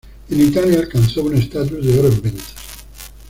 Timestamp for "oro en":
1.99-2.21